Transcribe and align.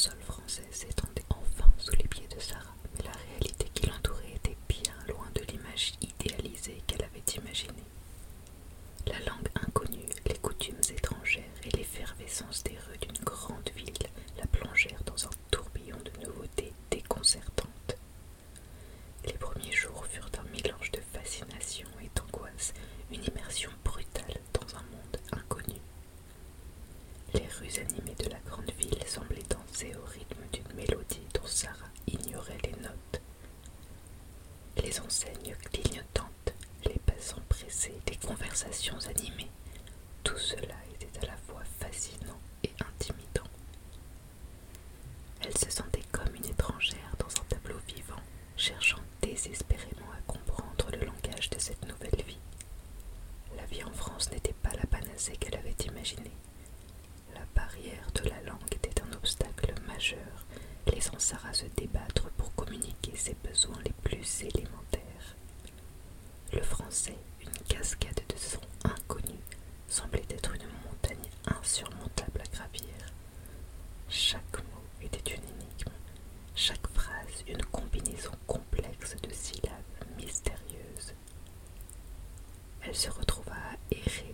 Le 0.00 0.04
sol 0.04 0.22
français 0.22 0.66
s'étendait 0.70 1.26
enfin 1.28 1.70
sous 1.76 1.94
les 1.94 2.08
pieds 2.08 2.26
de 2.34 2.40
Sarah, 2.40 2.74
mais 2.96 3.04
la 3.04 3.12
réalité 3.12 3.68
qui 3.74 3.86
l'entourait 3.86 4.32
était 4.34 4.56
bien 4.66 4.94
loin 5.06 5.26
de 5.34 5.42
l'image 5.52 5.92
idéalisée 6.00 6.82
qu'elle 6.86 7.04
avait 7.04 7.36
imaginée. 7.36 7.84
La 9.06 9.18
langue 9.18 9.50
inconnue, 9.62 10.08
les 10.24 10.38
coutumes 10.38 10.80
étrangères 10.88 11.44
et 11.66 11.76
l'effervescence 11.76 12.62
des 12.62 12.78
rues 12.78 12.96
d'une 13.02 13.22
grande 13.24 13.68
ville 13.76 13.92
la 14.38 14.46
plongèrent 14.46 15.04
dans 15.04 15.26
un 15.26 15.30
tourbillon 15.50 15.98
de 16.02 16.26
nouveautés 16.26 16.72
déconcertantes. 16.90 17.96
Les 19.26 19.34
premiers 19.34 19.72
jours 19.72 20.06
furent 20.06 20.30
un 20.38 20.50
mélange 20.50 20.92
de 20.92 21.00
fascination 21.12 21.88
et 22.02 22.08
d'angoisse, 22.14 22.72
une 23.12 23.22
immersion 23.24 23.70
rues 27.58 27.78
animées 27.80 28.14
de 28.18 28.28
la 28.30 28.38
grande 28.46 28.70
ville 28.78 29.02
semblaient 29.06 29.42
danser 29.48 29.94
au 29.96 30.04
rythme 30.06 30.42
d'une 30.52 30.76
mélodie 30.76 31.26
dont 31.34 31.46
Sarah 31.46 31.90
ignorait 32.06 32.58
les 32.64 32.82
notes. 32.82 33.20
Les 34.76 35.00
enseignes 35.00 35.54
clignotantes, 35.72 36.54
les 36.84 36.98
passants 37.06 37.42
pressés, 37.48 38.00
les 38.08 38.16
conversations 38.16 38.98
animées, 39.08 39.50
tout 40.24 40.38
cela 40.38 40.74
était 40.94 41.18
à 41.22 41.26
la 41.26 41.36
fois 41.36 41.62
fascinant 41.80 42.38
et 42.64 42.70
intimidant. 42.80 43.48
Elle 45.42 45.56
se 45.56 45.70
sentait 45.70 46.04
comme 46.12 46.34
une 46.34 46.46
étrangère 46.46 47.14
dans 47.18 47.40
un 47.40 47.44
tableau 47.48 47.78
vivant, 47.86 48.20
cherchant 48.56 49.00
désespérément 49.22 50.10
à 50.16 50.32
comprendre 50.32 50.90
le 50.92 51.06
langage 51.06 51.50
de 51.50 51.58
cette 51.58 51.86
nouvelle 51.88 52.24
vie. 52.26 52.38
La 53.56 53.64
vie 53.66 53.82
en 53.84 53.92
France 53.92 54.30
n'était 54.30 54.54
pas 54.62 54.74
la 54.76 54.86
panacée 54.86 55.36
qu'elle 55.36 55.56
avait 55.56 55.76
imaginée. 55.86 56.32
De 57.72 58.28
la 58.28 58.42
langue 58.42 58.72
était 58.72 59.00
un 59.00 59.12
obstacle 59.12 59.72
majeur, 59.86 60.44
laissant 60.88 61.18
Sarah 61.18 61.52
se 61.54 61.66
débattre 61.76 62.28
pour 62.30 62.52
communiquer 62.56 63.14
ses 63.14 63.36
besoins 63.44 63.78
les 63.84 63.92
plus 63.92 64.42
élémentaires. 64.42 65.36
Le 66.52 66.62
français, 66.62 67.16
une 67.40 67.66
cascade 67.68 68.20
de 68.28 68.36
sons 68.36 68.58
inconnus, 68.84 69.38
semblait 69.88 70.24
être 70.30 70.52
une 70.54 70.66
montagne 70.84 71.30
insurmontable 71.46 72.40
à 72.40 72.56
gravir. 72.56 72.90
Chaque 74.08 74.58
mot 74.58 74.82
était 75.00 75.30
une 75.36 75.44
énigme, 75.44 75.92
chaque 76.56 76.88
phrase 76.88 77.44
une 77.46 77.64
combinaison 77.66 78.32
complexe 78.48 79.16
de 79.22 79.32
syllabes 79.32 80.16
mystérieuses. 80.18 81.14
Elle 82.82 82.96
se 82.96 83.10
retrouva 83.10 83.52
à 83.54 83.94
errer 83.94 84.29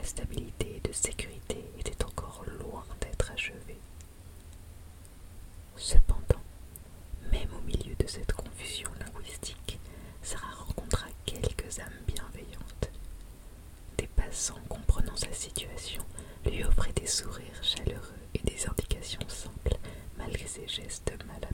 la 0.00 0.06
stabilité 0.06 0.76
et 0.76 0.88
de 0.88 0.92
sécurité 0.94 1.62
était 1.78 2.04
encore 2.04 2.42
loin 2.58 2.84
d'être 3.02 3.30
achevée. 3.32 3.76
Cependant, 5.76 6.40
même 7.30 7.48
au 7.58 7.60
milieu 7.66 7.94
de 7.98 8.06
cette 8.06 8.32
confusion 8.32 8.88
linguistique, 8.98 9.78
Sarah 10.22 10.54
rencontra 10.54 11.06
quelques 11.26 11.78
âmes 11.80 12.00
bienveillantes. 12.06 12.90
Des 13.98 14.06
passants 14.06 14.60
comprenant 14.70 15.16
sa 15.16 15.32
situation 15.34 16.02
lui 16.46 16.64
offraient 16.64 16.92
des 16.94 17.06
sourires 17.06 17.62
chaleureux 17.62 18.20
et 18.34 18.38
des 18.42 18.66
indications 18.66 19.28
simples 19.28 19.76
malgré 20.16 20.46
ses 20.46 20.66
gestes 20.66 21.12
maladroits. 21.26 21.49